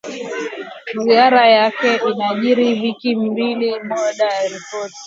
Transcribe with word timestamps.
Ziara 1.03 1.47
yake 1.49 1.95
inajiri 1.95 2.65
wiki 2.79 3.15
mbili 3.15 3.79
baada 3.89 4.25
ya 4.25 4.47
ripoti 4.47 4.95